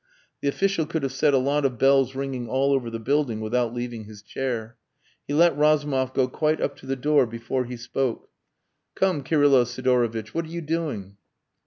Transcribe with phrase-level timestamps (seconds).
[0.41, 3.71] The official could have set a lot of bells ringing all over the building without
[3.71, 4.75] leaving his chair.
[5.27, 8.27] He let Razumov go quite up to the door before he spoke.
[8.95, 11.17] "Come, Kirylo Sidorovitch what are you doing?"